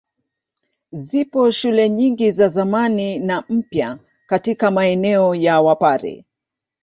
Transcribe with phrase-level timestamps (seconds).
[0.93, 6.25] Zipo shule nyingi za zamani na mpya katika maeneo ya Wapare.